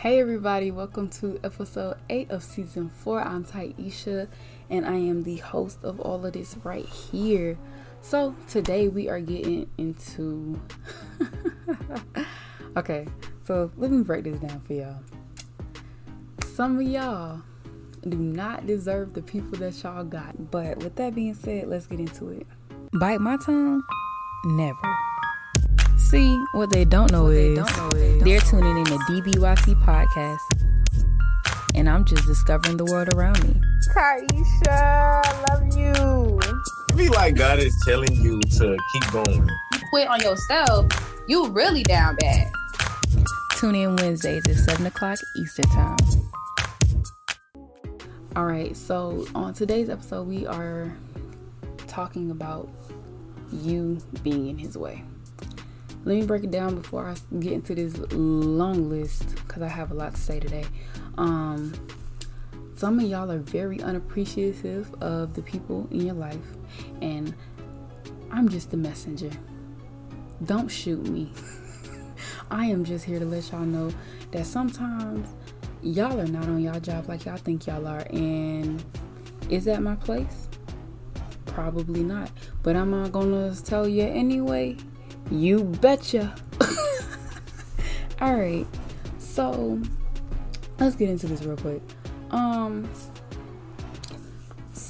Hey 0.00 0.18
everybody, 0.18 0.70
welcome 0.70 1.10
to 1.20 1.38
episode 1.44 1.98
8 2.08 2.30
of 2.30 2.42
season 2.42 2.88
4. 2.88 3.20
I'm 3.20 3.44
Taisha 3.44 4.28
and 4.70 4.86
I 4.86 4.94
am 4.94 5.24
the 5.24 5.36
host 5.36 5.84
of 5.84 6.00
all 6.00 6.24
of 6.24 6.32
this 6.32 6.56
right 6.64 6.86
here. 6.86 7.58
So 8.00 8.34
today 8.48 8.88
we 8.88 9.10
are 9.10 9.20
getting 9.20 9.68
into 9.76 10.58
Okay, 12.78 13.08
so 13.44 13.70
let 13.76 13.90
me 13.90 14.02
break 14.02 14.24
this 14.24 14.40
down 14.40 14.62
for 14.62 14.72
y'all. 14.72 15.02
Some 16.54 16.78
of 16.78 16.86
y'all 16.88 17.42
do 18.00 18.16
not 18.16 18.66
deserve 18.66 19.12
the 19.12 19.20
people 19.20 19.58
that 19.58 19.82
y'all 19.82 20.02
got. 20.02 20.50
But 20.50 20.78
with 20.78 20.96
that 20.96 21.14
being 21.14 21.34
said, 21.34 21.68
let's 21.68 21.86
get 21.86 22.00
into 22.00 22.30
it. 22.30 22.46
Bite 22.94 23.20
my 23.20 23.36
tongue? 23.36 23.82
Never. 24.46 25.09
See, 26.10 26.44
what 26.50 26.70
they 26.70 26.84
don't 26.84 27.12
know, 27.12 27.28
is, 27.28 27.36
they 27.36 27.54
don't 27.54 27.76
know 27.76 27.88
is 27.96 28.24
they're 28.24 28.40
tuning 28.40 28.78
in 28.78 28.84
to 28.84 28.98
DBYT 28.98 29.80
podcast. 29.84 30.38
And 31.76 31.88
I'm 31.88 32.04
just 32.04 32.26
discovering 32.26 32.78
the 32.78 32.84
world 32.84 33.14
around 33.14 33.40
me. 33.44 33.54
Taisha, 33.94 35.22
I 35.24 35.44
love 35.50 35.78
you. 35.78 36.40
I 36.90 36.96
feel 36.96 37.12
like 37.12 37.36
God 37.36 37.60
is 37.60 37.80
telling 37.86 38.12
you 38.12 38.40
to 38.40 38.76
keep 38.92 39.12
going. 39.12 39.48
You 39.72 39.78
quit 39.90 40.08
on 40.08 40.18
yourself, 40.18 40.88
you 41.28 41.46
really 41.50 41.84
down 41.84 42.16
bad. 42.16 42.50
Tune 43.58 43.76
in 43.76 43.94
Wednesdays 43.94 44.42
at 44.48 44.56
7 44.56 44.86
o'clock 44.86 45.16
Eastern 45.38 45.66
Time. 45.66 45.96
All 48.34 48.46
right, 48.46 48.76
so 48.76 49.28
on 49.36 49.54
today's 49.54 49.88
episode, 49.88 50.26
we 50.26 50.44
are 50.44 50.92
talking 51.86 52.32
about 52.32 52.68
you 53.52 54.00
being 54.24 54.48
in 54.48 54.58
his 54.58 54.76
way 54.76 55.04
let 56.04 56.16
me 56.16 56.24
break 56.24 56.44
it 56.44 56.50
down 56.50 56.76
before 56.76 57.04
I 57.04 57.14
get 57.40 57.52
into 57.52 57.74
this 57.74 57.96
long 58.12 58.88
list 58.88 59.36
because 59.36 59.62
I 59.62 59.68
have 59.68 59.90
a 59.90 59.94
lot 59.94 60.14
to 60.14 60.20
say 60.20 60.40
today. 60.40 60.64
Um, 61.18 61.74
some 62.74 62.98
of 62.98 63.04
y'all 63.04 63.30
are 63.30 63.38
very 63.38 63.82
unappreciative 63.82 64.94
of 65.02 65.34
the 65.34 65.42
people 65.42 65.86
in 65.90 66.06
your 66.06 66.14
life, 66.14 66.38
and 67.02 67.34
I'm 68.30 68.48
just 68.48 68.70
the 68.70 68.78
messenger. 68.78 69.30
Don't 70.46 70.68
shoot 70.68 71.06
me. 71.06 71.30
I 72.50 72.64
am 72.64 72.82
just 72.82 73.04
here 73.04 73.18
to 73.18 73.26
let 73.26 73.52
y'all 73.52 73.60
know 73.60 73.92
that 74.30 74.46
sometimes 74.46 75.28
y'all 75.82 76.18
are 76.18 76.26
not 76.26 76.44
on 76.44 76.62
y'all 76.62 76.80
job 76.80 77.08
like 77.08 77.26
y'all 77.26 77.36
think 77.36 77.66
y'all 77.66 77.86
are, 77.86 78.06
and 78.10 78.82
is 79.50 79.66
that 79.66 79.82
my 79.82 79.96
place? 79.96 80.48
Probably 81.44 82.02
not. 82.02 82.30
But 82.62 82.74
I'm 82.76 82.90
not 82.90 83.12
gonna 83.12 83.54
tell 83.54 83.86
you 83.86 84.04
anyway 84.04 84.78
you 85.30 85.64
betcha. 85.64 86.34
All 88.20 88.34
right. 88.34 88.66
So, 89.18 89.80
let's 90.78 90.96
get 90.96 91.08
into 91.08 91.26
this 91.26 91.42
real 91.42 91.56
quick. 91.56 91.82
Um 92.30 92.88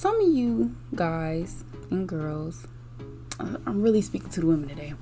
some 0.01 0.19
of 0.19 0.29
you 0.29 0.75
guys 0.95 1.63
and 1.91 2.09
girls, 2.09 2.67
I'm 3.39 3.83
really 3.83 4.01
speaking 4.01 4.31
to 4.31 4.41
the 4.41 4.47
women 4.47 4.69
today. 4.71 4.95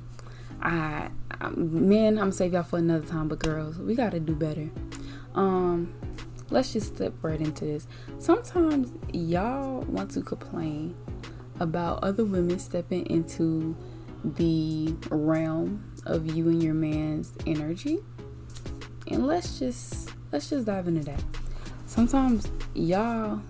I, 0.61 1.09
I 1.41 1.51
men, 1.51 2.15
I'm 2.15 2.25
gonna 2.25 2.33
save 2.33 2.53
y'all 2.53 2.65
for 2.65 2.79
another 2.79 3.07
time, 3.07 3.29
but 3.29 3.39
girls, 3.39 3.79
we 3.79 3.95
gotta 3.95 4.19
do 4.19 4.35
better. 4.35 4.69
Um, 5.37 5.95
let's 6.51 6.73
just 6.73 6.97
step 6.97 7.13
right 7.23 7.41
into 7.41 7.65
this. 7.65 7.87
Sometimes 8.19 8.91
y'all 9.13 9.83
want 9.83 10.11
to 10.13 10.21
complain 10.21 10.97
about 11.61 12.03
other 12.03 12.25
women 12.25 12.59
stepping 12.59 13.07
into 13.07 13.77
the 14.25 14.95
realm 15.11 15.85
of 16.07 16.35
you 16.35 16.49
and 16.49 16.63
your 16.63 16.75
man's 16.75 17.33
energy. 17.47 18.01
And 19.07 19.27
let's 19.27 19.59
just 19.59 20.11
let's 20.33 20.51
just 20.51 20.67
dive 20.67 20.89
into 20.89 21.05
that. 21.05 21.23
Sometimes 21.87 22.51
y'all 22.75 23.41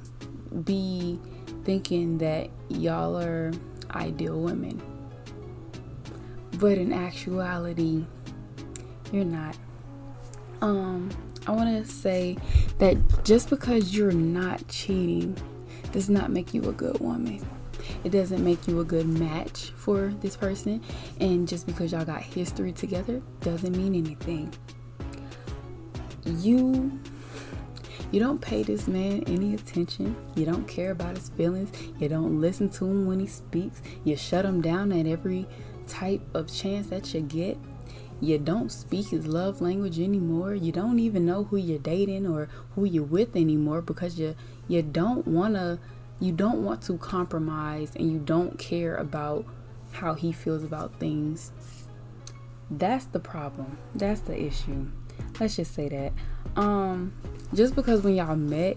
be 0.65 1.19
thinking 1.65 2.19
that 2.19 2.51
y'all 2.69 3.17
are 3.19 3.53
ideal 3.91 4.41
women. 4.41 4.81
But 6.55 6.79
in 6.79 6.93
actuality, 6.93 8.05
you're 9.13 9.25
not. 9.25 9.57
Um, 10.61 11.11
I 11.47 11.53
want 11.53 11.85
to 11.85 11.91
say 11.91 12.37
that 12.79 12.97
just 13.25 13.49
because 13.51 13.95
you're 13.95 14.13
not 14.13 14.67
cheating 14.69 15.37
does 15.93 16.11
not 16.11 16.31
make 16.31 16.53
you 16.53 16.69
a 16.69 16.73
good 16.73 16.99
woman. 17.01 17.47
It 18.05 18.11
doesn't 18.11 18.45
make 18.45 18.67
you 18.69 18.81
a 18.81 18.85
good 18.85 19.07
match 19.07 19.73
for 19.77 20.13
this 20.21 20.37
person. 20.37 20.83
And 21.21 21.47
just 21.49 21.67
because 21.67 21.93
y'all 21.93 22.05
got 22.05 22.23
history 22.23 22.73
together 22.73 23.23
doesn't 23.41 23.77
mean 23.77 23.95
anything. 23.95 24.53
You 26.25 27.01
you 28.11 28.21
don't 28.21 28.41
pay 28.41 28.63
this 28.63 28.89
man 28.89 29.23
any 29.27 29.55
attention. 29.55 30.17
You 30.35 30.47
don't 30.47 30.67
care 30.67 30.93
about 30.93 31.17
his 31.17 31.29
feelings. 31.31 31.71
You 31.99 32.09
don't 32.09 32.41
listen 32.41 32.71
to 32.71 32.87
him 32.87 33.07
when 33.07 33.21
he 33.21 33.27
speaks. 33.27 33.83
You 34.03 34.17
shut 34.17 34.47
him 34.47 34.63
down 34.63 34.93
at 34.93 35.07
every 35.07 35.47
type 35.87 36.23
of 36.35 36.53
chance 36.53 36.87
that 36.89 37.13
you 37.13 37.21
get. 37.21 37.59
You 38.21 38.39
don't 38.39 38.73
speak 38.73 39.09
his 39.09 39.27
love 39.27 39.61
language 39.61 40.01
anymore. 40.01 40.55
You 40.55 40.73
don't 40.73 40.99
even 40.99 41.27
know 41.27 41.45
who 41.45 41.57
you're 41.57 41.79
dating 41.79 42.27
or 42.27 42.49
who 42.75 42.85
you're 42.85 43.05
with 43.05 43.37
anymore 43.37 43.83
because 43.83 44.19
you 44.19 44.35
you 44.67 44.83
don't 44.83 45.27
want 45.27 45.55
to 45.55 45.79
you 46.21 46.33
don't 46.33 46.65
want 46.65 46.83
to 46.83 46.99
compromise 46.99 47.93
and 47.95 48.11
you 48.11 48.19
don't 48.19 48.59
care 48.59 48.97
about 48.97 49.45
how 49.93 50.15
he 50.15 50.33
feels 50.33 50.65
about 50.65 50.99
things. 50.99 51.53
That's 52.71 53.07
the 53.07 53.21
problem. 53.21 53.79
That's 53.95 54.21
the 54.21 54.41
issue. 54.41 54.89
Let's 55.41 55.57
just 55.57 55.75
say 55.75 55.89
that. 55.89 56.13
Um 56.61 57.13
just 57.55 57.75
because 57.75 58.03
when 58.03 58.17
y'all 58.17 58.37
met, 58.37 58.77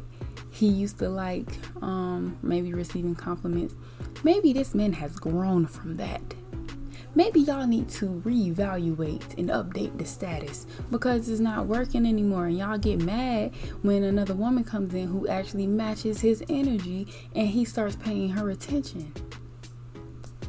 he 0.52 0.68
used 0.68 1.00
to 1.00 1.10
like 1.10 1.50
um 1.82 2.38
maybe 2.42 2.74
receiving 2.74 3.16
compliments, 3.16 3.76
maybe 4.24 4.54
this 4.54 4.74
man 4.74 4.94
has 4.94 5.16
grown 5.18 5.66
from 5.66 5.98
that 5.98 6.22
maybe 7.16 7.42
y'all 7.42 7.68
need 7.68 7.90
to 7.90 8.22
reevaluate 8.26 9.38
and 9.38 9.50
update 9.50 9.98
the 9.98 10.06
status 10.06 10.66
because 10.90 11.30
it's 11.30 11.40
not 11.40 11.68
working 11.68 12.06
anymore. 12.06 12.46
And 12.46 12.58
y'all 12.58 12.78
get 12.78 13.02
mad 13.02 13.54
when 13.82 14.04
another 14.04 14.34
woman 14.34 14.64
comes 14.64 14.94
in 14.94 15.08
who 15.08 15.28
actually 15.28 15.68
matches 15.68 16.22
his 16.22 16.44
energy 16.50 17.08
and 17.36 17.48
he 17.48 17.66
starts 17.66 17.96
paying 17.96 18.30
her 18.30 18.50
attention 18.50 19.14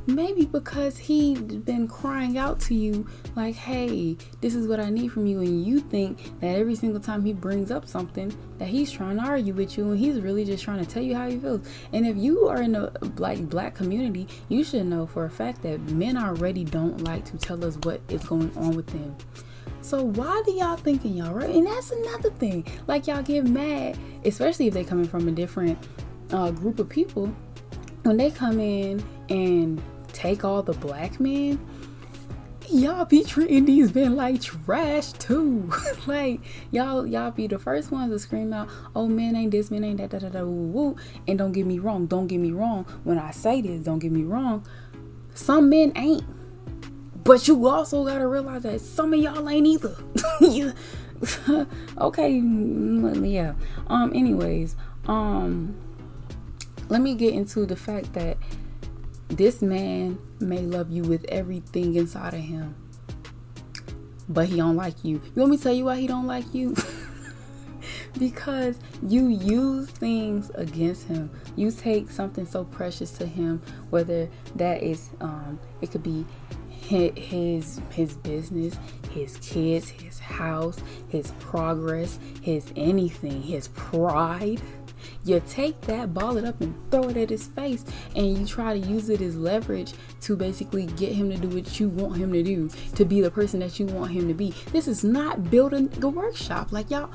maybe 0.07 0.45
because 0.45 0.99
he's 0.99 1.39
been 1.39 1.87
crying 1.87 2.37
out 2.37 2.59
to 2.59 2.75
you 2.75 3.07
like 3.37 3.55
hey 3.55 4.17
this 4.41 4.55
is 4.55 4.67
what 4.67 4.81
i 4.81 4.91
need 4.91 5.13
from 5.13 5.27
you 5.27 5.41
and 5.41 5.65
you 5.65 5.81
think 5.81 6.39
that 6.41 6.57
every 6.57 6.75
single 6.75 7.01
time 7.01 7.25
he 7.25 7.33
brings 7.33 7.71
up 7.71 7.87
something 7.87 8.35
that 8.59 8.69
he's 8.69 8.91
trying 8.91 9.17
to 9.17 9.23
argue 9.23 9.55
with 9.55 9.77
you 9.79 9.91
and 9.91 9.99
he's 9.99 10.21
really 10.21 10.45
just 10.45 10.65
trying 10.65 10.85
to 10.85 10.91
tell 10.91 11.03
you 11.03 11.15
how 11.15 11.29
he 11.29 11.39
feels 11.39 11.67
and 11.93 12.07
if 12.07 12.17
you 12.17 12.49
are 12.49 12.63
in 12.63 12.75
a 12.75 12.93
like 13.17 13.49
black 13.49 13.75
community 13.75 14.27
you 14.49 14.65
should 14.65 14.87
know 14.87 15.07
for 15.07 15.25
a 15.25 15.31
fact 15.31 15.63
that 15.63 15.81
men 15.91 16.17
already 16.17 16.65
don't 16.65 17.05
like 17.05 17.25
to 17.25 17.39
tell 17.39 17.65
us 17.65 17.77
what 17.83 18.01
is 18.09 18.25
going 18.25 18.51
on 18.57 18.75
with 18.75 18.87
them 18.89 19.15
so 19.83 20.05
why 20.05 20.43
do 20.47 20.53
y'all 20.53 20.77
thinking 20.77 21.17
y'all 21.17 21.35
right? 21.35 21.51
And 21.51 21.67
that's 21.67 21.91
another 21.91 22.31
thing. 22.31 22.65
Like 22.87 23.09
y'all 23.09 23.23
get 23.23 23.45
mad, 23.45 23.99
especially 24.25 24.69
if 24.69 24.75
they 24.75 24.85
coming 24.85 25.07
from 25.07 25.27
a 25.27 25.33
different 25.33 25.77
uh, 26.31 26.53
group 26.53 26.79
of 26.79 26.89
people. 26.89 27.35
When 28.05 28.17
they 28.17 28.31
come 28.31 28.59
in 28.61 29.05
and 29.29 29.83
take 30.13 30.45
all 30.45 30.63
the 30.63 30.73
black 30.75 31.21
men, 31.21 31.59
y'all 32.71 33.05
be 33.05 33.23
treating 33.25 33.65
these 33.65 33.95
men 33.95 34.17
like 34.17 34.41
trash 34.41 35.13
too. 35.13 35.71
like 36.07 36.41
y'all 36.71 37.07
y'all 37.07 37.31
be 37.31 37.47
the 37.47 37.59
first 37.59 37.91
ones 37.91 38.13
to 38.13 38.19
scream 38.19 38.53
out, 38.53 38.69
"Oh, 38.95 39.07
men 39.09 39.37
ain't 39.37 39.51
this, 39.51 39.71
men 39.71 39.85
ain't 39.85 39.99
that, 39.99 40.11
da 40.11 40.19
da 40.19 40.29
da 40.29 40.41
woo 40.45 40.69
woo." 40.69 40.97
And 41.27 41.39
don't 41.39 41.53
get 41.53 41.67
me 41.67 41.79
wrong, 41.79 42.07
don't 42.07 42.27
get 42.27 42.39
me 42.39 42.53
wrong. 42.53 42.85
When 43.05 43.19
I 43.19 43.31
say 43.31 43.61
this, 43.61 43.85
don't 43.85 43.99
get 43.99 44.13
me 44.13 44.23
wrong. 44.23 44.67
Some 45.35 45.71
men 45.71 45.93
ain't, 45.97 46.25
but 47.25 47.49
you 47.49 47.67
also 47.67 48.05
gotta 48.05 48.27
realize 48.27 48.63
that 48.63 48.81
some 48.81 49.13
of 49.13 49.21
y'all 49.21 49.49
ain't 49.49 49.67
either. 49.67 49.97
okay, 51.99 52.41
mm, 52.41 53.31
yeah. 53.31 53.55
Um. 53.87 54.13
Anyways, 54.15 54.77
um. 55.07 55.77
Let 56.89 57.01
me 57.01 57.15
get 57.15 57.33
into 57.33 57.65
the 57.65 57.77
fact 57.77 58.13
that 58.15 58.37
this 59.33 59.63
man 59.63 60.19
may 60.41 60.59
love 60.59 60.91
you 60.91 61.03
with 61.03 61.25
everything 61.29 61.95
inside 61.95 62.35
of 62.35 62.41
him, 62.41 62.75
but 64.29 64.47
he 64.47 64.57
don't 64.57 64.77
like 64.77 65.05
you. 65.05 65.23
You 65.25 65.33
want 65.37 65.53
me 65.53 65.57
to 65.57 65.63
tell 65.63 65.73
you 65.73 65.87
why 65.87 65.99
he 65.99 66.07
don't 66.07 66.27
like 66.27 66.53
you? 66.53 66.77
because 68.19 68.79
you 69.09 69.29
use 69.29 69.89
things 69.89 70.51
against 70.55 71.07
him. 71.09 71.31
You 71.57 71.71
take 71.71 72.11
something 72.11 72.45
so 72.45 72.65
precious 72.65 73.11
to 73.13 73.27
him, 73.27 73.63
whether 73.89 74.29
that 74.57 74.83
is 74.83 75.09
um, 75.21 75.59
it 75.81 75.91
could 75.91 76.03
be 76.03 76.27
his 76.69 77.81
his 77.91 78.17
business, 78.17 78.77
his 79.13 79.39
kids, 79.39 79.89
his 79.89 80.19
house, 80.19 80.79
his 81.09 81.31
progress, 81.41 82.19
his 82.43 82.71
anything, 82.77 83.43
his 83.43 83.69
pride 83.69 84.61
You 85.25 85.43
take 85.49 85.81
that, 85.83 86.15
ball 86.15 86.37
it 86.37 86.45
up, 86.45 86.61
and 86.61 86.75
throw 86.91 87.09
it 87.09 87.17
at 87.17 87.31
his 87.31 87.47
face, 87.49 87.85
and 88.15 88.39
you 88.39 88.47
try 88.47 88.79
to 88.79 88.87
use 88.87 89.09
it 89.09 89.21
as 89.21 89.37
leverage 89.37 89.93
to 90.23 90.37
basically 90.37 90.87
get 90.87 91.13
him 91.13 91.31
to 91.31 91.37
do 91.37 91.49
what 91.49 91.81
you 91.81 91.89
want 91.89 92.17
him 92.17 92.33
to 92.33 92.43
do, 92.43 92.71
to 92.95 93.05
be 93.05 93.21
the 93.21 93.31
person 93.31 93.61
that 93.61 93.79
you 93.79 93.87
want 93.87 94.13
him 94.13 94.29
to 94.29 94.35
be. 94.35 94.55
This 94.73 94.89
is 94.89 95.05
not 95.05 95.51
building 95.51 95.89
the 95.89 96.09
workshop. 96.09 96.73
Like, 96.73 96.91
y'all, 96.91 97.11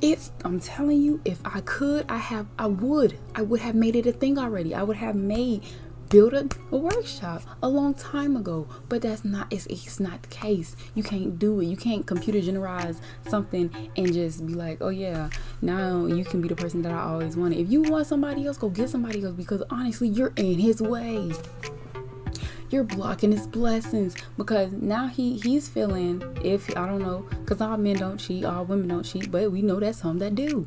if 0.00 0.30
I'm 0.44 0.60
telling 0.60 1.00
you, 1.00 1.20
if 1.24 1.40
I 1.44 1.60
could, 1.62 2.04
I 2.08 2.18
have, 2.18 2.46
I 2.58 2.66
would, 2.66 3.18
I 3.34 3.42
would 3.42 3.60
have 3.60 3.74
made 3.74 3.96
it 3.96 4.06
a 4.06 4.12
thing 4.12 4.38
already. 4.38 4.74
I 4.74 4.82
would 4.82 4.96
have 4.96 5.16
made 5.16 5.62
build 6.08 6.34
a, 6.34 6.48
a, 6.70 6.76
workshop 6.76 7.42
a 7.62 7.68
long 7.68 7.94
time 7.94 8.36
ago 8.36 8.68
but 8.88 9.02
that's 9.02 9.24
not 9.24 9.46
it's, 9.52 9.66
it's 9.66 9.98
not 9.98 10.22
the 10.22 10.28
case 10.28 10.76
you 10.94 11.02
can't 11.02 11.38
do 11.38 11.60
it 11.60 11.66
you 11.66 11.76
can't 11.76 12.06
computer 12.06 12.40
generalize 12.40 13.00
something 13.28 13.70
and 13.96 14.12
just 14.12 14.46
be 14.46 14.54
like 14.54 14.78
oh 14.80 14.88
yeah 14.88 15.28
now 15.62 16.06
you 16.06 16.24
can 16.24 16.40
be 16.40 16.48
the 16.48 16.56
person 16.56 16.82
that 16.82 16.92
i 16.92 17.02
always 17.02 17.36
wanted. 17.36 17.58
If 17.58 17.70
you 17.70 17.82
want 17.82 18.06
somebody 18.06 18.46
else 18.46 18.58
go 18.58 18.68
get 18.68 18.90
somebody 18.90 19.24
else 19.24 19.34
because 19.34 19.62
honestly 19.70 20.08
you're 20.08 20.32
in 20.36 20.58
his 20.58 20.80
way. 20.82 21.32
You're 22.68 22.84
blocking 22.84 23.30
his 23.30 23.46
blessings 23.46 24.16
because 24.36 24.72
now 24.72 25.06
he 25.06 25.38
he's 25.38 25.68
feeling 25.68 26.22
if 26.42 26.68
i 26.76 26.84
don't 26.84 27.00
know 27.00 27.24
because 27.40 27.60
all 27.60 27.76
men 27.76 27.96
don't 27.96 28.18
cheat 28.18 28.44
all 28.44 28.64
women 28.64 28.88
don't 28.88 29.04
cheat 29.04 29.30
but 29.30 29.52
we 29.52 29.62
know 29.62 29.78
that 29.80 29.94
some 29.94 30.18
that 30.18 30.34
do. 30.34 30.66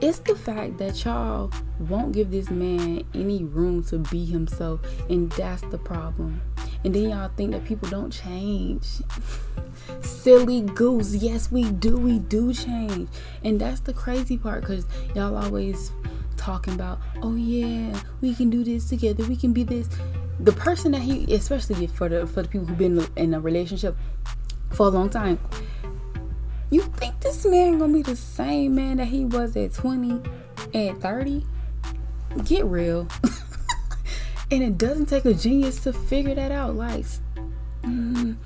It's 0.00 0.20
the 0.20 0.36
fact 0.36 0.78
that 0.78 1.04
y'all 1.04 1.50
won't 1.80 2.12
give 2.12 2.30
this 2.30 2.50
man 2.50 3.02
any 3.14 3.42
room 3.42 3.82
to 3.86 3.98
be 3.98 4.24
himself, 4.24 4.80
and 5.10 5.28
that's 5.32 5.62
the 5.62 5.78
problem. 5.78 6.40
And 6.84 6.94
then 6.94 7.10
y'all 7.10 7.30
think 7.36 7.52
that 7.52 7.64
people 7.64 7.88
don't 7.88 8.10
change. 8.10 8.86
Silly 10.00 10.62
goose. 10.62 11.14
Yes, 11.14 11.50
we 11.50 11.64
do. 11.64 11.96
We 11.96 12.18
do 12.18 12.52
change. 12.54 13.08
And 13.42 13.60
that's 13.60 13.80
the 13.80 13.92
crazy 13.92 14.38
part 14.38 14.60
because 14.60 14.86
y'all 15.14 15.36
always 15.36 15.92
talking 16.36 16.74
about, 16.74 17.00
oh 17.22 17.34
yeah, 17.34 17.98
we 18.20 18.34
can 18.34 18.48
do 18.48 18.62
this 18.62 18.88
together. 18.88 19.24
We 19.24 19.36
can 19.36 19.52
be 19.52 19.64
this. 19.64 19.88
The 20.40 20.52
person 20.52 20.92
that 20.92 21.02
he, 21.02 21.34
especially 21.34 21.86
for 21.88 22.08
the 22.08 22.26
for 22.26 22.42
the 22.42 22.48
people 22.48 22.66
who've 22.66 22.78
been 22.78 23.06
in 23.16 23.34
a 23.34 23.40
relationship 23.40 23.96
for 24.70 24.86
a 24.86 24.90
long 24.90 25.10
time, 25.10 25.38
you 26.70 26.82
think 26.82 27.18
this 27.20 27.44
man 27.44 27.78
gonna 27.78 27.92
be 27.92 28.02
the 28.02 28.16
same 28.16 28.76
man 28.76 28.98
that 28.98 29.08
he 29.08 29.24
was 29.24 29.56
at 29.56 29.72
20 29.72 30.22
and 30.74 31.00
30? 31.00 31.44
Get 32.44 32.64
real. 32.66 33.08
and 34.50 34.62
it 34.62 34.78
doesn't 34.78 35.06
take 35.06 35.24
a 35.24 35.34
genius 35.34 35.80
to 35.80 35.92
figure 35.92 36.34
that 36.34 36.52
out. 36.52 36.74
Like, 36.74 37.04
mm, 37.82 38.36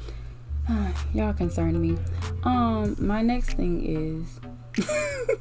uh, 0.69 0.93
y'all 1.13 1.33
concern 1.33 1.81
me. 1.81 1.99
Um, 2.45 2.97
my 2.99 3.23
next 3.23 3.55
thing 3.55 3.85
is 3.85 4.87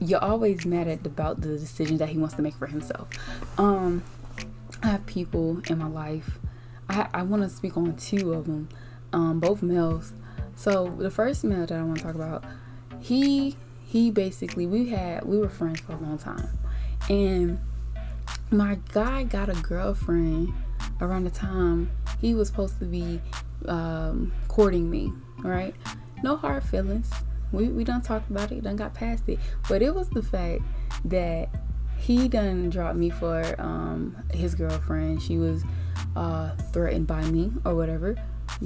you're 0.00 0.22
always 0.22 0.64
mad 0.66 0.88
at 0.88 1.06
about 1.06 1.40
the 1.40 1.58
decisions 1.58 1.98
that 1.98 2.08
he 2.08 2.18
wants 2.18 2.34
to 2.34 2.42
make 2.42 2.54
for 2.54 2.66
himself. 2.66 3.08
Um, 3.58 4.02
I 4.82 4.88
have 4.88 5.06
people 5.06 5.62
in 5.68 5.78
my 5.78 5.88
life. 5.88 6.38
I 6.88 7.08
I 7.14 7.22
want 7.22 7.42
to 7.42 7.48
speak 7.48 7.76
on 7.76 7.96
two 7.96 8.32
of 8.32 8.46
them, 8.46 8.68
um, 9.12 9.40
both 9.40 9.62
males 9.62 10.12
so 10.56 10.94
the 10.98 11.10
first 11.10 11.44
male 11.44 11.66
that 11.66 11.72
I 11.72 11.82
want 11.82 11.98
to 11.98 12.04
talk 12.04 12.14
about, 12.14 12.44
he 13.00 13.56
he 13.84 14.10
basically 14.10 14.66
we 14.66 14.88
had 14.88 15.24
we 15.24 15.38
were 15.38 15.48
friends 15.48 15.80
for 15.80 15.92
a 15.92 15.96
long 15.96 16.18
time, 16.18 16.48
and 17.08 17.58
my 18.54 18.78
guy 18.92 19.24
got 19.24 19.48
a 19.48 19.54
girlfriend 19.54 20.52
around 21.00 21.24
the 21.24 21.30
time 21.30 21.90
he 22.20 22.34
was 22.34 22.48
supposed 22.48 22.78
to 22.78 22.84
be 22.84 23.20
um, 23.66 24.32
courting 24.48 24.90
me. 24.90 25.12
Right? 25.38 25.74
No 26.22 26.36
hard 26.36 26.64
feelings. 26.64 27.10
We 27.52 27.68
we 27.68 27.84
done 27.84 28.00
talked 28.00 28.30
about 28.30 28.50
it. 28.52 28.62
Done 28.62 28.76
got 28.76 28.94
past 28.94 29.28
it. 29.28 29.38
But 29.68 29.82
it 29.82 29.94
was 29.94 30.08
the 30.10 30.22
fact 30.22 30.62
that 31.04 31.48
he 31.98 32.28
done 32.28 32.70
dropped 32.70 32.96
me 32.96 33.10
for 33.10 33.54
um, 33.58 34.16
his 34.32 34.54
girlfriend. 34.54 35.22
She 35.22 35.36
was 35.36 35.64
uh, 36.16 36.56
threatened 36.72 37.06
by 37.06 37.24
me 37.24 37.52
or 37.64 37.74
whatever 37.74 38.16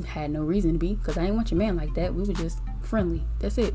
had 0.07 0.31
no 0.31 0.43
reason 0.43 0.73
to 0.73 0.79
be 0.79 0.95
because 0.95 1.17
I 1.17 1.25
ain't 1.25 1.35
want 1.35 1.51
your 1.51 1.59
man 1.59 1.77
like 1.77 1.95
that. 1.95 2.15
We 2.15 2.23
were 2.23 2.33
just 2.33 2.61
friendly. 2.89 3.23
That's 3.39 3.59
it. 3.59 3.75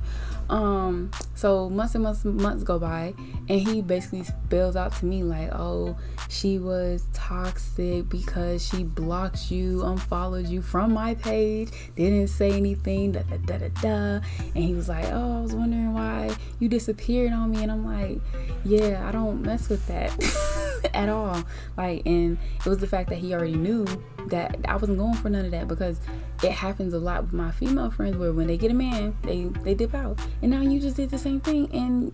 Um, 0.50 1.12
so 1.36 1.69
months 1.69 1.95
and 1.95 2.04
months 2.04 2.25
months 2.25 2.63
go 2.63 2.77
by 2.77 3.13
and 3.48 3.68
he 3.68 3.81
basically 3.81 4.24
spells 4.24 4.75
out 4.75 4.94
to 4.98 5.06
me 5.06 5.24
like, 5.24 5.50
oh, 5.54 5.95
she 6.30 6.57
was 6.60 7.06
toxic 7.13 8.10
because 8.10 8.65
she 8.65 8.83
blocked 8.83 9.51
you, 9.51 9.83
unfollowed 9.83 10.48
you 10.48 10.62
from 10.62 10.94
my 10.94 11.15
page, 11.15 11.69
didn't 11.95 12.27
say 12.27 12.51
anything, 12.51 13.13
da 13.13 13.21
da 13.21 13.38
da 13.38 13.57
da 13.57 13.68
da. 13.81 14.25
And 14.56 14.63
he 14.63 14.74
was 14.74 14.89
like, 14.89 15.06
Oh, 15.12 15.39
I 15.39 15.42
was 15.42 15.54
wondering 15.54 15.94
why 15.94 16.36
you 16.60 16.68
disappeared 16.68 17.33
on 17.33 17.51
me 17.51 17.63
and 17.63 17.71
I'm 17.71 17.86
like, 17.86 18.19
Yeah, 18.65 19.07
I 19.07 19.12
don't 19.12 19.42
mess 19.42 19.69
with 19.69 19.86
that 19.88 20.12
at 20.93 21.09
all. 21.09 21.43
Like 21.77 22.05
and 22.05 22.37
it 22.57 22.69
was 22.69 22.79
the 22.79 22.87
fact 22.87 23.09
that 23.09 23.17
he 23.17 23.33
already 23.33 23.55
knew 23.55 23.85
that 24.27 24.57
I 24.67 24.75
wasn't 24.75 24.97
going 24.97 25.15
for 25.15 25.29
none 25.29 25.45
of 25.45 25.51
that 25.51 25.67
because 25.67 25.99
it 26.43 26.51
happens 26.51 26.93
a 26.93 26.99
lot 26.99 27.23
with 27.23 27.33
my 27.33 27.51
female 27.51 27.91
friends 27.91 28.17
where 28.17 28.33
when 28.33 28.47
they 28.47 28.57
get 28.57 28.71
a 28.71 28.73
man, 28.73 29.15
they 29.23 29.45
they 29.63 29.73
dip 29.73 29.93
out. 29.93 30.19
And 30.41 30.51
now 30.51 30.61
you 30.61 30.79
just 30.79 30.95
did 30.95 31.09
the 31.09 31.17
same 31.17 31.39
thing 31.39 31.69
and 31.73 32.11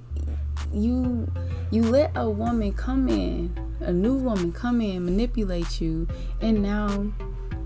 you 0.74 1.32
you 1.72 1.84
let 1.84 2.12
a 2.16 2.30
woman 2.30 2.74
come 2.74 3.08
in, 3.08 3.56
a 3.80 3.92
new 3.92 4.16
woman 4.16 4.52
come 4.52 4.82
in, 4.82 5.06
manipulate 5.06 5.80
you, 5.82 6.08
and 6.42 6.62
now 6.62 6.88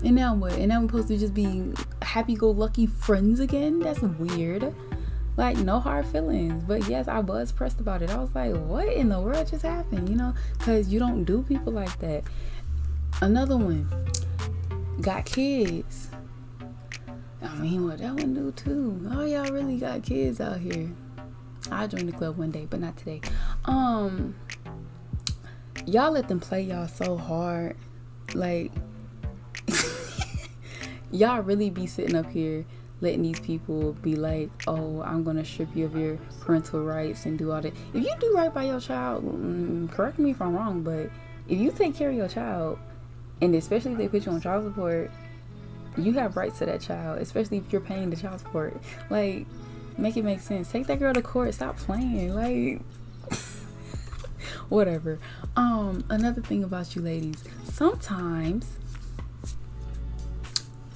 and 0.04 0.14
now 0.14 0.34
what? 0.34 0.52
And 0.52 0.68
now 0.68 0.80
we're 0.80 0.88
supposed 0.88 1.08
to 1.08 1.18
just 1.18 1.34
be 1.34 1.72
happy 2.02 2.34
go 2.34 2.50
lucky 2.50 2.86
friends 2.86 3.40
again? 3.40 3.80
That's 3.80 4.00
weird. 4.00 4.74
Like 5.36 5.56
no 5.56 5.80
hard 5.80 6.06
feelings. 6.06 6.64
But 6.64 6.88
yes, 6.88 7.08
I 7.08 7.18
was 7.18 7.52
pressed 7.52 7.80
about 7.80 8.02
it. 8.02 8.10
I 8.10 8.18
was 8.18 8.34
like, 8.34 8.54
what 8.54 8.88
in 8.88 9.08
the 9.08 9.20
world 9.20 9.48
just 9.48 9.62
happened? 9.62 10.08
You 10.08 10.16
know, 10.16 10.34
because 10.58 10.92
you 10.92 10.98
don't 10.98 11.24
do 11.24 11.42
people 11.42 11.72
like 11.72 11.98
that. 11.98 12.24
Another 13.20 13.56
one 13.56 13.88
got 15.00 15.24
kids. 15.24 16.08
I 17.42 17.54
mean, 17.56 17.86
what 17.86 17.98
that 17.98 18.14
one 18.14 18.34
do 18.34 18.52
too? 18.52 19.08
Oh, 19.12 19.24
y'all 19.24 19.50
really 19.52 19.76
got 19.76 20.02
kids 20.02 20.40
out 20.40 20.58
here. 20.58 20.90
I 21.70 21.86
join 21.86 22.06
the 22.06 22.12
club 22.12 22.36
one 22.36 22.50
day, 22.50 22.66
but 22.68 22.80
not 22.80 22.96
today. 22.96 23.20
Um, 23.64 24.34
y'all 25.86 26.12
let 26.12 26.28
them 26.28 26.40
play 26.40 26.62
y'all 26.62 26.88
so 26.88 27.16
hard, 27.16 27.76
like 28.34 28.72
y'all 31.10 31.42
really 31.42 31.70
be 31.70 31.86
sitting 31.86 32.16
up 32.16 32.30
here 32.30 32.64
letting 33.04 33.22
these 33.22 33.38
people 33.38 33.92
be 34.02 34.16
like, 34.16 34.50
"Oh, 34.66 35.02
I'm 35.02 35.22
gonna 35.22 35.44
strip 35.44 35.68
you 35.76 35.84
of 35.84 35.94
your 35.96 36.18
parental 36.40 36.82
rights 36.82 37.26
and 37.26 37.38
do 37.38 37.52
all 37.52 37.60
that." 37.60 37.72
If 37.92 38.02
you 38.02 38.12
do 38.18 38.34
right 38.34 38.52
by 38.52 38.64
your 38.64 38.80
child, 38.80 39.24
mm, 39.24 39.90
correct 39.92 40.18
me 40.18 40.30
if 40.30 40.42
I'm 40.42 40.56
wrong, 40.56 40.82
but 40.82 41.10
if 41.48 41.58
you 41.58 41.70
take 41.70 41.94
care 41.94 42.10
of 42.10 42.16
your 42.16 42.28
child, 42.28 42.78
and 43.40 43.54
especially 43.54 43.92
if 43.92 43.98
they 43.98 44.08
put 44.08 44.26
you 44.26 44.32
on 44.32 44.40
child 44.40 44.64
support, 44.64 45.10
you 45.96 46.12
have 46.14 46.36
rights 46.36 46.58
to 46.58 46.66
that 46.66 46.80
child, 46.80 47.20
especially 47.20 47.58
if 47.58 47.70
you're 47.70 47.80
paying 47.80 48.10
the 48.10 48.16
child 48.16 48.40
support. 48.40 48.74
Like, 49.10 49.46
make 49.98 50.16
it 50.16 50.24
make 50.24 50.40
sense. 50.40 50.70
Take 50.70 50.86
that 50.86 50.98
girl 50.98 51.14
to 51.14 51.22
court. 51.22 51.54
Stop 51.54 51.76
playing. 51.76 52.34
Like, 52.34 52.80
whatever. 54.68 55.18
Um, 55.56 56.04
another 56.10 56.42
thing 56.42 56.64
about 56.64 56.96
you 56.96 57.02
ladies, 57.02 57.44
sometimes 57.64 58.66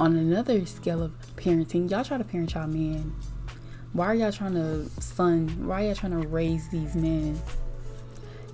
on 0.00 0.16
another 0.16 0.64
scale 0.66 1.02
of 1.02 1.12
parenting, 1.36 1.90
y'all 1.90 2.04
try 2.04 2.18
to 2.18 2.24
parent 2.24 2.54
y'all 2.54 2.66
men. 2.66 3.14
Why 3.92 4.06
are 4.06 4.14
y'all 4.14 4.32
trying 4.32 4.54
to 4.54 4.88
son? 5.00 5.66
Why 5.66 5.82
are 5.82 5.86
y'all 5.86 5.94
trying 5.94 6.20
to 6.20 6.28
raise 6.28 6.68
these 6.68 6.94
men? 6.94 7.40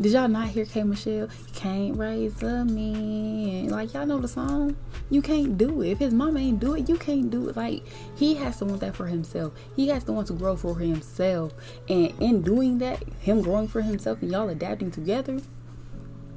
Did 0.01 0.13
y'all 0.13 0.27
not 0.27 0.49
hear 0.49 0.65
K 0.65 0.83
Michelle? 0.83 1.29
Can't 1.55 1.97
raise 1.97 2.43
a 2.43 2.65
man. 2.65 3.69
Like 3.69 3.95
y'all 3.95 4.07
know 4.07 4.19
the 4.19 4.27
song. 4.27 4.77
You 5.11 5.23
can't 5.23 5.57
do 5.57 5.83
it. 5.83 5.91
If 5.91 5.99
his 5.99 6.13
mama 6.13 6.41
ain't 6.41 6.59
do 6.59 6.75
it, 6.75 6.89
you 6.89 6.97
can't 6.97 7.31
do 7.31 7.49
it. 7.49 7.57
Like 7.57 7.85
he 8.17 8.35
has 8.35 8.59
to 8.59 8.65
want 8.65 8.81
that 8.81 8.97
for 8.97 9.07
himself. 9.07 9.53
He 9.77 9.89
has 9.89 10.03
to 10.05 10.13
want 10.13 10.27
to 10.29 10.33
grow 10.33 10.57
for 10.57 10.79
himself. 10.79 11.53
And 11.89 12.13
in 12.21 12.43
doing 12.43 12.79
that, 12.79 13.05
him 13.21 13.41
growing 13.43 13.69
for 13.69 13.83
himself 13.83 14.21
and 14.23 14.33
y'all 14.33 14.49
adapting 14.49 14.91
together, 14.91 15.41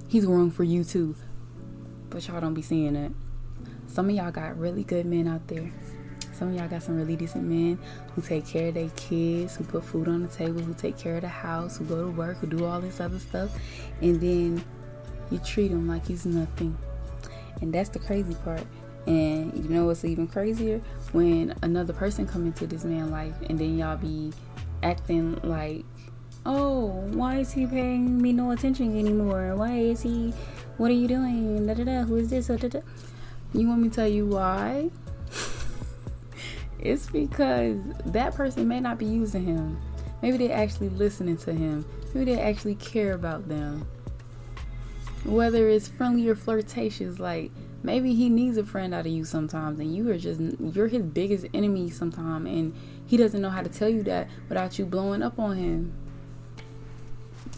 he's 0.08 0.26
growing 0.26 0.52
for 0.52 0.64
you 0.64 0.84
too. 0.84 1.16
But 2.10 2.28
y'all 2.28 2.42
don't 2.42 2.54
be 2.54 2.62
seeing 2.62 2.94
that. 2.94 3.12
Some 3.88 4.10
of 4.10 4.16
y'all 4.16 4.32
got 4.32 4.58
really 4.58 4.84
good 4.84 5.06
men 5.06 5.28
out 5.28 5.48
there. 5.48 5.72
Some 6.34 6.50
of 6.50 6.56
y'all 6.56 6.68
got 6.68 6.84
some 6.84 6.98
really 6.98 7.16
decent 7.16 7.46
men 7.46 7.80
who 8.14 8.22
take 8.22 8.46
care 8.46 8.68
of 8.68 8.76
their 8.76 8.90
kids, 8.96 9.56
who 9.56 9.64
put 9.64 9.84
food 9.84 10.08
on 10.08 10.22
the 10.22 10.28
table, 10.28 10.62
who 10.62 10.76
take 10.76 10.98
care 10.98 11.16
of 11.16 11.22
the 11.22 11.28
house, 11.28 11.78
who 11.78 11.86
go 11.86 12.06
to 12.06 12.12
work, 12.12 12.38
who 12.38 12.48
do 12.48 12.64
all 12.66 12.80
this 12.80 13.00
other 13.00 13.18
stuff, 13.18 13.50
and 14.02 14.22
then 14.22 14.64
you 15.32 15.40
treat 15.40 15.72
him 15.72 15.88
like 15.88 16.06
he's 16.06 16.26
nothing. 16.26 16.78
And 17.62 17.74
that's 17.74 17.90
the 17.90 18.00
crazy 18.00 18.36
part. 18.44 18.66
And 19.08 19.52
you 19.58 19.70
know 19.70 19.86
what's 19.86 20.06
even 20.06 20.28
crazier? 20.28 20.82
When 21.12 21.56
another 21.64 21.94
person 21.94 22.28
come 22.28 22.46
into 22.46 22.68
this 22.68 22.84
man's 22.84 23.10
life 23.10 23.34
and 23.50 23.58
then 23.58 23.78
y'all 23.78 23.98
be 23.98 24.34
acting 24.84 25.40
like, 25.42 25.86
oh, 26.46 26.88
why 27.14 27.38
is 27.38 27.52
he 27.52 27.66
paying 27.66 28.22
me 28.22 28.34
no 28.34 28.52
attention 28.52 28.98
anymore? 28.98 29.56
Why 29.56 29.78
is 29.78 30.02
he, 30.02 30.34
what 30.78 30.92
are 30.92 30.94
you 30.94 31.08
doing? 31.08 31.66
Da 31.66 31.74
da 31.74 31.84
da, 31.84 32.04
who 32.04 32.18
is 32.18 32.30
this? 32.30 32.48
Da, 32.48 32.58
da, 32.58 32.68
da. 32.68 32.80
You 33.54 33.68
want 33.68 33.82
me 33.82 33.90
to 33.90 33.96
tell 33.96 34.08
you 34.08 34.26
why? 34.26 34.90
it's 36.80 37.08
because 37.08 37.80
that 38.06 38.36
person 38.36 38.68
may 38.68 38.80
not 38.80 38.98
be 38.98 39.06
using 39.06 39.44
him. 39.44 39.80
Maybe 40.22 40.38
they're 40.38 40.58
actually 40.58 40.90
listening 40.90 41.38
to 41.38 41.54
him. 41.54 41.86
Maybe 42.14 42.34
they 42.34 42.42
actually 42.42 42.76
care 42.76 43.14
about 43.14 43.48
them. 43.48 43.88
Whether 45.24 45.70
it's 45.70 45.88
friendly 45.88 46.28
or 46.28 46.36
flirtatious, 46.36 47.20
like 47.20 47.52
maybe 47.84 48.14
he 48.14 48.30
needs 48.30 48.58
a 48.58 48.64
friend 48.64 48.94
out 48.94 49.06
of 49.06 49.12
you 49.12 49.26
sometimes, 49.26 49.80
and 49.80 49.96
you 49.96 50.10
are 50.12 50.18
just 50.18 50.40
you're 50.60 50.88
his 50.88 51.04
biggest 51.04 51.46
enemy 51.54 51.90
sometimes, 51.90 52.48
and 52.48 52.74
he 53.06 53.18
doesn't 53.18 53.42
know 53.42 53.50
how 53.50 53.62
to 53.62 53.70
tell 53.70 53.90
you 53.90 54.04
that 54.04 54.30
without 54.50 54.78
you 54.80 54.86
blowing 54.86 55.22
up 55.22 55.40
on 55.40 55.58
him. 55.58 55.94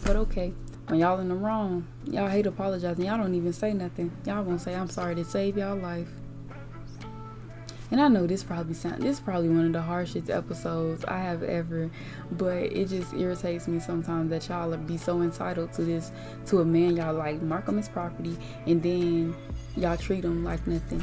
But 0.04 0.16
okay, 0.16 0.52
when 0.90 0.98
y'all 0.98 1.20
in 1.20 1.28
the 1.28 1.34
wrong, 1.36 1.86
y'all 2.04 2.28
hate 2.28 2.46
apologizing. 2.46 3.04
Y'all 3.04 3.16
don't 3.16 3.34
even 3.36 3.52
say 3.52 3.72
nothing. 3.72 4.10
Y'all 4.26 4.42
won't 4.42 4.60
say 4.60 4.74
I'm 4.74 4.88
sorry 4.88 5.14
to 5.14 5.24
save 5.24 5.56
y'all 5.56 5.76
life. 5.76 6.08
And 7.92 8.00
I 8.00 8.08
know 8.08 8.26
this 8.26 8.42
probably 8.42 8.74
sound 8.74 9.02
this 9.02 9.18
is 9.18 9.20
probably 9.20 9.48
one 9.48 9.66
of 9.66 9.72
the 9.72 9.82
harshest 9.82 10.30
episodes 10.30 11.04
I 11.04 11.18
have 11.18 11.44
ever, 11.44 11.90
but 12.32 12.56
it 12.56 12.88
just 12.88 13.14
irritates 13.14 13.68
me 13.68 13.78
sometimes 13.78 14.30
that 14.30 14.48
y'all 14.48 14.76
be 14.76 14.96
so 14.96 15.22
entitled 15.22 15.72
to 15.74 15.82
this 15.82 16.10
to 16.46 16.60
a 16.60 16.64
man 16.64 16.96
y'all 16.96 17.14
like 17.14 17.40
mark 17.40 17.68
him 17.68 17.76
his 17.76 17.88
property 17.88 18.36
and 18.66 18.82
then 18.82 19.34
y'all 19.76 19.96
treat 19.96 20.24
him 20.24 20.44
like 20.44 20.66
nothing. 20.66 21.02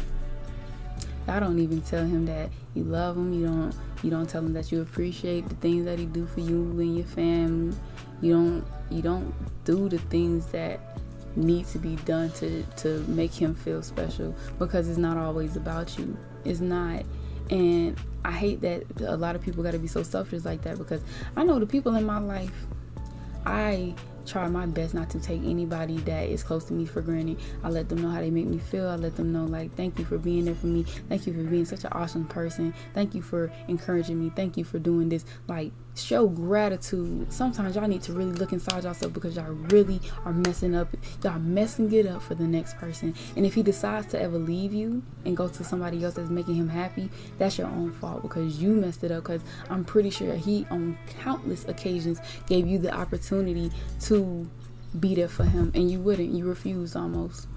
Y'all 1.27 1.41
don't 1.41 1.60
even 1.60 1.81
tell 1.81 2.05
him 2.05 2.25
that 2.25 2.50
you 2.74 2.84
love 2.84 3.17
him. 3.17 3.34
You 3.34 3.48
don't 3.48 3.75
you 4.01 4.10
don't 4.10 4.29
tell 4.29 4.41
him 4.41 4.53
that 4.53 4.72
you 4.72 4.81
appreciate 4.81 5.48
the 5.50 5.55
things 5.55 5.86
that 5.86 6.00
he 6.00 6.05
do 6.05 6.25
for 6.25 6.39
you 6.39 6.62
and 6.79 6.96
your 6.96 7.05
family. 7.05 7.75
You 8.22 8.34
don't 8.34 8.65
you 8.89 9.01
don't 9.01 9.34
do 9.65 9.89
the 9.89 9.98
things 9.98 10.46
that 10.48 10.79
need 11.36 11.67
to 11.67 11.79
be 11.79 11.96
done 11.98 12.31
to 12.31 12.63
to 12.77 13.00
make 13.07 13.34
him 13.34 13.53
feel 13.53 13.84
special 13.84 14.34
because 14.57 14.88
it's 14.88 14.98
not 14.98 15.17
always 15.17 15.57
about 15.57 15.98
you. 15.98 16.17
It's 16.46 16.62
not. 16.62 17.03
And 17.50 17.98
I 18.24 18.31
hate 18.31 18.62
that 18.62 18.84
a 19.01 19.15
lot 19.15 19.36
of 19.36 19.41
people 19.41 19.63
got 19.63 19.72
to 19.72 19.79
be 19.79 19.88
so 19.88 20.03
selfish 20.03 20.43
like 20.46 20.62
that 20.63 20.77
because 20.77 21.01
I 21.36 21.43
know 21.43 21.60
the 21.60 21.65
people 21.65 21.96
in 21.96 22.05
my 22.05 22.19
life, 22.19 22.51
I 23.46 23.96
try 24.27 24.48
my 24.48 24.65
best 24.65 24.93
not 24.93 25.10
to 25.12 25.19
take 25.19 25.41
anybody 25.43 25.98
that 26.00 26.29
is 26.29 26.43
close 26.43 26.65
to 26.65 26.74
me 26.74 26.86
for 26.86 27.01
granted. 27.01 27.39
I 27.63 27.69
let 27.69 27.89
them 27.89 28.01
know 28.01 28.10
how 28.10 28.19
they 28.19 28.29
make 28.29 28.48
me 28.48 28.57
feel. 28.57 28.88
I 28.88 28.96
let 28.96 29.15
them 29.15 29.31
know, 29.31 29.46
like, 29.46 29.75
thank 29.75 29.98
you 29.98 30.05
for 30.05 30.17
being 30.17 30.46
there 30.46 30.55
for 30.55 30.67
me. 30.67 30.84
Thank 30.84 31.27
you 31.27 31.34
for 31.34 31.43
being 31.43 31.65
such 31.65 31.84
an 31.84 31.91
awesome 31.93 32.25
person. 32.25 32.74
Thank 32.93 33.15
you 33.15 33.22
for 33.22 33.51
encouraging 33.67 34.19
me. 34.19 34.31
Thank 34.36 34.57
you 34.57 34.63
for 34.63 34.79
doing 34.79 35.10
this. 35.10 35.25
Like, 35.48 35.72
show 35.98 36.27
gratitude. 36.27 37.31
Sometimes 37.34 37.75
y'all 37.75 37.88
need 37.88 38.03
to 38.03 38.13
really 38.13 38.31
look 38.34 38.53
inside 38.53 38.84
yourself 38.84 39.13
because 39.13 39.36
y'all 39.36 39.46
really 39.46 40.00
are 40.25 40.34
messing 40.34 40.75
up. 40.75 40.96
Y'all 41.24 41.39
messing 41.39 41.91
it 41.91 42.05
up 42.05 42.22
for 42.22 42.36
the 42.36 42.43
next 42.43 42.77
person. 42.77 43.15
And 43.36 43.46
if 43.46 43.55
he 43.55 43.63
decides 43.63 44.07
to 44.07 44.22
ever 44.22 44.38
leave 44.38 44.74
you 44.74 45.03
and 45.25 45.36
go 45.36 45.48
to 45.48 45.63
somebody 45.63 46.03
else 46.03 46.15
that's 46.15 46.29
making 46.29 46.55
him 46.55 46.69
happy, 46.69 47.10
that's 47.38 47.57
your 47.57 47.67
own 47.67 47.91
fault 47.91 48.22
because 48.22 48.62
you 48.62 48.74
messed 48.74 49.03
it 49.03 49.12
up. 49.12 49.24
Because 49.24 49.41
I'm 49.69 49.84
pretty 49.84 50.10
sure 50.10 50.36
he, 50.36 50.65
on 50.69 50.98
countless 51.22 51.65
occasions, 51.65 52.19
gave 52.48 52.67
you 52.67 52.77
the 52.77 52.93
opportunity 52.93 53.72
to 54.01 54.16
be 54.97 55.15
there 55.15 55.27
for 55.27 55.43
him 55.43 55.71
and 55.75 55.91
you 55.91 56.00
wouldn't. 56.00 56.33
You 56.33 56.45
refuse 56.45 56.95
almost. 56.95 57.47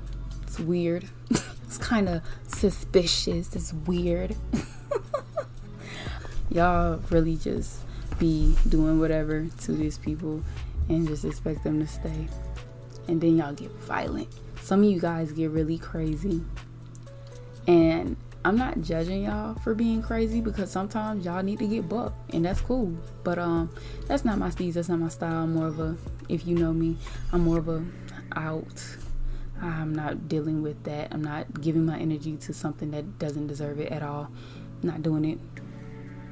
It's 0.42 0.58
weird. 0.58 1.08
it's 1.30 1.78
kind 1.78 2.08
of 2.08 2.22
suspicious. 2.46 3.54
It's 3.54 3.72
weird. 3.72 4.36
y'all 6.50 7.00
really 7.10 7.36
just 7.36 7.80
be 8.18 8.56
doing 8.68 8.98
whatever 8.98 9.46
to 9.62 9.72
these 9.72 9.98
people 9.98 10.42
and 10.88 11.06
just 11.06 11.24
expect 11.24 11.64
them 11.64 11.80
to 11.80 11.86
stay. 11.86 12.28
And 13.08 13.20
then 13.20 13.36
y'all 13.36 13.52
get 13.52 13.70
violent. 13.70 14.28
Some 14.60 14.80
of 14.80 14.90
you 14.90 15.00
guys 15.00 15.32
get 15.32 15.50
really 15.50 15.78
crazy. 15.78 16.42
And 17.66 18.16
I'm 18.44 18.56
not 18.56 18.80
judging 18.80 19.24
y'all 19.24 19.54
for 19.56 19.74
being 19.74 20.02
crazy 20.02 20.40
because 20.40 20.70
sometimes 20.70 21.24
y'all 21.24 21.42
need 21.42 21.58
to 21.58 21.66
get 21.66 21.88
bucked 21.88 22.32
and 22.34 22.44
that's 22.44 22.60
cool. 22.60 22.96
But 23.22 23.38
um 23.38 23.70
that's 24.06 24.24
not 24.24 24.38
my 24.38 24.48
steez, 24.48 24.74
that's 24.74 24.88
not 24.88 24.98
my 24.98 25.08
style. 25.08 25.44
I'm 25.44 25.54
more 25.54 25.66
of 25.66 25.78
a 25.78 25.96
if 26.28 26.46
you 26.46 26.56
know 26.56 26.72
me, 26.72 26.96
I'm 27.32 27.42
more 27.42 27.58
of 27.58 27.68
a 27.68 27.84
out. 28.34 28.84
I'm 29.60 29.94
not 29.94 30.28
dealing 30.28 30.62
with 30.62 30.82
that. 30.84 31.08
I'm 31.12 31.22
not 31.22 31.60
giving 31.60 31.84
my 31.84 31.98
energy 31.98 32.36
to 32.38 32.54
something 32.54 32.92
that 32.92 33.18
doesn't 33.18 33.46
deserve 33.46 33.78
it 33.78 33.92
at 33.92 34.02
all. 34.02 34.30
I'm 34.82 34.88
not 34.88 35.02
doing 35.02 35.26
it 35.26 35.38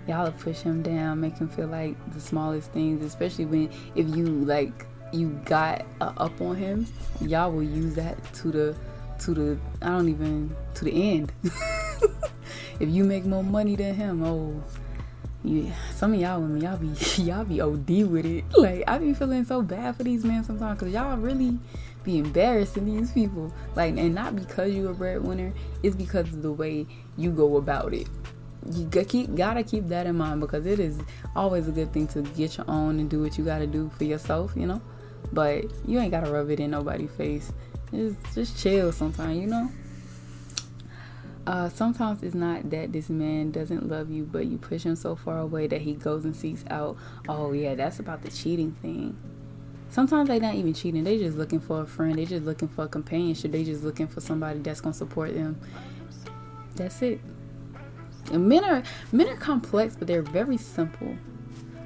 y'all 0.09 0.33
push 0.33 0.61
him 0.61 0.83
down, 0.83 1.21
make 1.21 1.37
him 1.37 1.49
feel 1.49 1.67
like 1.67 1.95
the 2.15 2.21
smallest 2.21 2.73
things, 2.73 3.05
especially 3.05 3.45
when 3.45 3.71
if 3.95 4.09
you 4.17 4.25
like 4.25 4.87
you 5.12 5.31
got 5.45 5.87
up 6.00 6.41
on 6.41 6.57
him, 6.57 6.87
y'all 7.21 7.53
will 7.53 7.62
use 7.62 7.95
that 7.95 8.17
to 8.35 8.50
the 8.50 8.77
to 9.21 9.35
the 9.35 9.59
I 9.83 9.88
don't 9.88 10.09
even 10.09 10.57
to 10.75 10.85
the 10.85 11.12
end. 11.12 11.33
if 12.80 12.88
you 12.88 13.04
make 13.04 13.25
more 13.25 13.44
money 13.44 13.76
than 13.76 13.94
him, 13.94 14.23
oh 14.25 14.62
yeah, 15.44 15.73
some 15.94 16.14
of 16.14 16.20
y'all 16.20 16.40
women, 16.40 16.61
y'all 16.61 16.76
be 16.76 16.88
y'all 17.23 17.44
be 17.44 17.61
OD 17.61 18.11
with 18.11 18.26
it. 18.26 18.44
Like 18.56 18.85
I 18.87 18.99
be 18.99 19.14
feeling 19.14 19.44
so 19.44 19.62
bad 19.62 19.97
for 19.97 20.04
these 20.04 20.25
men 20.25 20.44
sometimes 20.44 20.78
because 20.78 20.92
y'all 20.92 21.16
really 21.16 21.58
be 22.04 22.18
embarrassing 22.18 22.85
these 22.85 23.12
people. 23.12 23.52
Like 23.76 23.97
and 23.97 24.14
not 24.14 24.37
because 24.37 24.73
you 24.73 24.88
a 24.88 24.94
breadwinner, 24.94 25.52
it's 25.82 25.97
because 25.97 26.28
of 26.28 26.42
the 26.42 26.52
way 26.52 26.87
you 27.16 27.30
go 27.30 27.56
about 27.56 27.94
it 27.94 28.08
you 28.73 28.88
keep 29.04 29.35
gotta 29.35 29.62
keep 29.62 29.88
that 29.88 30.06
in 30.06 30.16
mind 30.16 30.40
because 30.40 30.66
it 30.66 30.80
is 30.80 30.99
always 31.35 31.68
a 31.68 31.70
good 31.70 31.92
thing 31.92 32.06
to 32.08 32.23
get 32.23 32.56
your 32.56 32.68
own 32.68 32.99
and 32.99 33.08
do 33.08 33.23
what 33.23 33.38
you 33.38 33.44
gotta 33.44 33.66
do 33.66 33.90
for 33.97 34.04
yourself, 34.04 34.52
you 34.56 34.66
know. 34.66 34.80
But 35.32 35.64
you 35.87 35.99
ain't 35.99 36.11
gotta 36.11 36.30
rub 36.30 36.50
it 36.50 36.61
in 36.61 36.70
nobody's 36.70 37.11
face. 37.11 37.52
Just 37.92 38.16
just 38.35 38.58
chill 38.58 38.92
sometimes, 38.92 39.38
you 39.38 39.47
know. 39.47 39.70
Uh, 41.49 41.67
sometimes 41.71 42.23
it's 42.23 42.35
not 42.35 42.69
that 42.69 42.93
this 42.93 43.09
man 43.09 43.50
doesn't 43.50 43.88
love 43.88 44.11
you, 44.11 44.23
but 44.23 44.45
you 44.45 44.59
push 44.59 44.83
him 44.83 44.95
so 44.95 45.17
far 45.17 45.38
away 45.38 45.67
that 45.67 45.81
he 45.81 45.95
goes 45.95 46.26
and 46.26 46.37
seeks 46.37 46.62
out. 46.69 46.95
Oh 47.26 47.52
yeah, 47.52 47.75
that's 47.75 47.99
about 47.99 48.21
the 48.21 48.31
cheating 48.31 48.73
thing. 48.83 49.17
Sometimes 49.88 50.28
they're 50.28 50.40
not 50.40 50.57
even 50.57 50.75
cheating; 50.75 51.05
They're 51.05 51.17
just 51.17 51.38
looking 51.38 51.59
for 51.59 51.81
a 51.81 51.87
friend. 51.87 52.19
They're 52.19 52.26
just 52.26 52.45
looking 52.45 52.69
for 52.69 52.85
a 52.85 52.88
companionship. 52.88 53.52
They're 53.52 53.64
just 53.64 53.83
looking 53.83 54.09
for 54.09 54.21
somebody 54.21 54.59
that's 54.59 54.83
gonna 54.83 54.93
support 54.93 55.33
them. 55.33 55.59
That's 56.76 57.00
it. 57.00 57.19
And 58.31 58.47
men 58.47 58.62
are 58.62 58.83
men 59.11 59.28
are 59.28 59.37
complex, 59.37 59.97
but 59.97 60.07
they're 60.07 60.21
very 60.21 60.59
simple. 60.59 61.17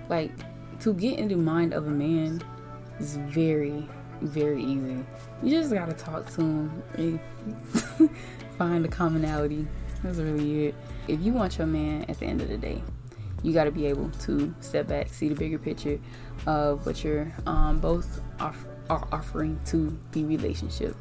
Like 0.08 0.32
to 0.80 0.92
get 0.92 1.20
in 1.20 1.28
the 1.28 1.36
mind 1.36 1.72
of 1.72 1.86
a 1.86 1.90
man 1.90 2.42
is 2.98 3.16
very, 3.16 3.88
very 4.22 4.64
easy. 4.64 5.04
You 5.40 5.50
just 5.50 5.72
gotta 5.72 5.92
talk 5.92 6.28
to 6.32 6.40
him 6.96 7.20
find 8.58 8.84
the 8.84 8.88
commonality. 8.88 9.66
That's 10.02 10.18
really 10.18 10.66
it. 10.66 10.74
If 11.08 11.20
you 11.20 11.32
want 11.32 11.58
your 11.58 11.66
man 11.66 12.04
at 12.08 12.18
the 12.18 12.26
end 12.26 12.40
of 12.40 12.48
the 12.48 12.56
day, 12.56 12.82
you 13.42 13.52
got 13.52 13.64
to 13.64 13.70
be 13.70 13.86
able 13.86 14.10
to 14.10 14.54
step 14.60 14.88
back, 14.88 15.12
see 15.12 15.28
the 15.28 15.34
bigger 15.34 15.58
picture 15.58 15.98
of 16.46 16.86
what 16.86 17.02
you're 17.02 17.32
um, 17.46 17.80
both 17.80 18.20
off- 18.40 18.66
are 18.88 19.06
offering 19.12 19.58
to 19.66 19.96
the 20.12 20.24
relationship. 20.24 20.96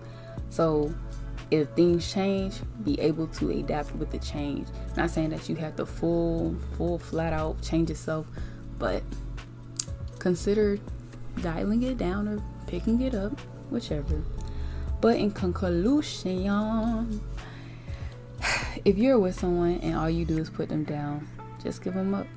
So 0.50 0.94
if 1.52 1.70
things 1.70 2.12
change, 2.12 2.56
be 2.84 3.00
able 3.00 3.28
to 3.28 3.52
adapt 3.52 3.94
with 3.96 4.12
the 4.12 4.20
change. 4.20 4.68
Not 4.96 5.10
saying 5.10 5.30
that 5.30 5.50
you 5.50 5.56
have 5.58 5.76
to 5.76 5.86
full, 5.86 6.56
full, 6.78 6.98
flat 6.98 7.34
out 7.34 7.62
change 7.62 7.90
yourself, 7.90 8.26
but 8.80 9.04
consider 10.20 10.80
dialing 11.42 11.84
it 11.84 11.98
down 11.98 12.28
or 12.28 12.42
picking 12.68 13.02
it 13.02 13.14
up, 13.14 13.40
whichever. 13.70 14.22
But 15.02 15.18
in 15.18 15.32
conclusion, 15.32 17.22
if 18.86 18.98
you're 18.98 19.20
with 19.20 19.40
someone 19.40 19.80
and 19.82 19.96
all 19.96 20.10
you 20.10 20.26
do 20.26 20.38
is 20.38 20.50
put 20.50 20.70
them 20.70 20.84
down, 20.84 21.28
just 21.64 21.84
give 21.84 21.94
them 21.94 22.14
up. 22.14 22.28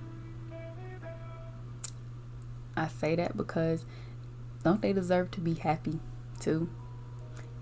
I 2.76 2.88
say 2.88 3.14
that 3.16 3.36
because 3.36 3.84
don't 4.62 4.82
they 4.82 4.92
deserve 4.92 5.30
to 5.32 5.40
be 5.40 5.54
happy 5.54 6.00
too? 6.40 6.68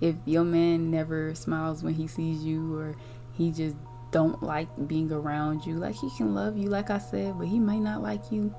if 0.02 0.16
your 0.26 0.42
man 0.42 0.90
never 0.90 1.32
smiles 1.32 1.84
when 1.84 1.94
he 1.94 2.08
sees 2.08 2.42
you 2.42 2.76
or 2.76 2.96
he 3.34 3.52
just 3.52 3.76
don't 4.10 4.42
like 4.42 4.68
being 4.88 5.10
around 5.10 5.64
you 5.64 5.76
like 5.76 5.94
he 5.94 6.10
can 6.16 6.34
love 6.34 6.58
you 6.58 6.68
like 6.68 6.90
i 6.90 6.98
said 6.98 7.38
but 7.38 7.46
he 7.46 7.58
may 7.58 7.78
not 7.78 8.02
like 8.02 8.30
you 8.30 8.52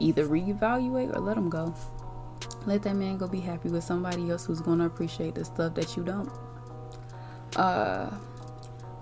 either 0.00 0.26
reevaluate 0.26 1.14
or 1.14 1.20
let 1.20 1.36
him 1.36 1.50
go 1.50 1.72
let 2.64 2.82
that 2.82 2.96
man 2.96 3.18
go 3.18 3.28
be 3.28 3.38
happy 3.38 3.68
with 3.68 3.84
somebody 3.84 4.30
else 4.30 4.46
who's 4.46 4.60
going 4.60 4.78
to 4.78 4.86
appreciate 4.86 5.34
the 5.34 5.44
stuff 5.44 5.74
that 5.74 5.94
you 5.94 6.02
don't 6.02 6.30
uh 7.56 8.10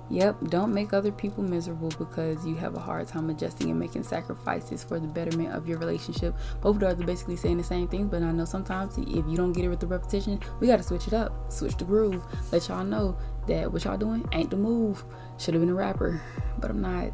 Yep, 0.08 0.50
don't 0.50 0.72
make 0.72 0.92
other 0.92 1.10
people 1.10 1.42
miserable 1.42 1.88
because 1.98 2.46
you 2.46 2.54
have 2.56 2.76
a 2.76 2.78
hard 2.78 3.08
time 3.08 3.28
adjusting 3.28 3.70
and 3.70 3.78
making 3.78 4.04
sacrifices 4.04 4.84
for 4.84 5.00
the 5.00 5.08
betterment 5.08 5.52
of 5.52 5.68
your 5.68 5.78
relationship. 5.78 6.34
Both 6.60 6.80
of 6.80 7.00
are 7.00 7.04
basically 7.04 7.34
saying 7.34 7.56
the 7.56 7.64
same 7.64 7.88
thing, 7.88 8.06
but 8.06 8.22
I 8.22 8.30
know 8.30 8.44
sometimes 8.44 8.96
if 8.98 9.08
you 9.08 9.36
don't 9.36 9.52
get 9.52 9.64
it 9.64 9.68
with 9.68 9.80
the 9.80 9.86
repetition, 9.88 10.40
we 10.60 10.68
got 10.68 10.76
to 10.76 10.84
switch 10.84 11.08
it 11.08 11.12
up, 11.12 11.50
switch 11.50 11.76
the 11.76 11.84
groove, 11.84 12.24
let 12.52 12.68
y'all 12.68 12.84
know 12.84 13.18
that 13.48 13.72
what 13.72 13.84
y'all 13.84 13.96
doing 13.96 14.24
ain't 14.32 14.50
the 14.50 14.56
move. 14.56 15.02
Should 15.38 15.54
have 15.54 15.62
been 15.62 15.70
a 15.70 15.74
rapper, 15.74 16.22
but 16.58 16.70
I'm 16.70 16.80
not. 16.80 17.10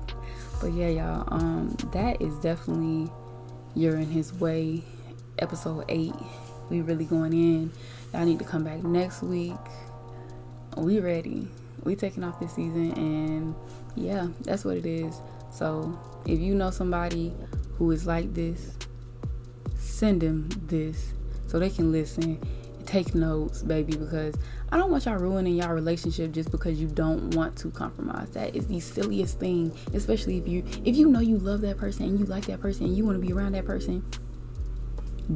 But 0.61 0.73
yeah, 0.75 0.89
y'all, 0.89 1.25
um, 1.29 1.71
that 1.93 2.21
is 2.21 2.39
definitely 2.41 3.11
You're 3.75 3.97
in 3.97 4.11
His 4.11 4.35
Way, 4.35 4.85
episode 5.39 5.87
8. 5.89 6.13
We 6.69 6.83
really 6.83 7.07
going 7.07 7.33
in. 7.33 7.73
Y'all 8.13 8.27
need 8.27 8.39
to 8.39 8.45
come 8.45 8.65
back 8.65 8.83
next 8.85 9.23
week. 9.23 9.57
We 10.77 11.01
ready 11.01 11.49
we 11.85 11.97
taking 11.97 12.25
off 12.25 12.39
this 12.41 12.55
season 12.55 12.93
and 12.93 13.55
yeah 13.97 14.29
that's 14.43 14.65
what 14.65 14.77
it 14.77 14.87
is 14.87 15.21
so 15.53 15.99
if 16.27 16.41
you 16.41 16.55
know 16.55 16.71
somebody 16.71 17.33
who 17.77 17.91
is 17.91 18.07
like 18.07 18.33
this, 18.33 18.77
send 19.77 20.23
them 20.23 20.49
this 20.67 21.13
so 21.47 21.59
they 21.59 21.71
can 21.71 21.93
listen 21.93 22.41
take 22.87 23.15
notes, 23.15 23.63
baby, 23.63 23.97
because 23.97 24.35
I 24.71 24.77
don't 24.77 24.91
want 24.91 25.07
y'all 25.07 25.17
ruining 25.17 25.57
y'all 25.57 25.73
relationship 25.73 26.33
just 26.33 26.51
because 26.51 26.81
you 26.81 26.89
don't 26.89 27.35
want 27.35 27.57
to 27.59 27.71
compromise. 27.71 28.31
That 28.31 28.55
is 28.55 28.67
the 28.67 28.81
silliest 28.81 29.39
thing, 29.39 29.73
especially 29.95 30.37
if 30.37 30.47
you 30.47 30.65
if 30.85 30.97
you 30.97 31.09
know 31.09 31.21
you 31.21 31.39
love 31.39 31.63
that 31.63 31.79
person 31.79 32.05
and 32.05 32.19
you 32.19 32.27
like 32.27 32.47
that 32.47 32.61
person 32.61 32.87
and 32.87 32.97
you 32.97 33.05
want 33.05 33.21
to 33.21 33.27
be 33.27 33.33
around 33.33 33.53
that 33.53 33.65
person. 33.65 34.05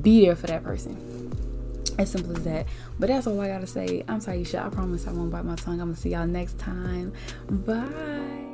Be 0.03 0.27
there 0.27 0.37
for 0.37 0.49
that 0.49 0.65
person. 0.65 1.16
As 1.99 2.11
simple 2.11 2.37
as 2.37 2.45
that. 2.45 2.67
But 2.99 3.09
that's 3.09 3.27
all 3.27 3.41
I 3.41 3.49
gotta 3.49 3.67
say. 3.67 4.05
I'm 4.09 4.21
Taisha. 4.21 4.65
I 4.65 4.69
promise 4.69 5.07
I 5.07 5.13
won't 5.13 5.31
bite 5.31 5.45
my 5.45 5.57
tongue. 5.57 5.81
I'm 5.81 5.89
gonna 5.89 5.97
see 5.97 6.11
y'all 6.11 6.27
next 6.27 6.59
time. 6.59 7.13
Bye. 7.49 8.46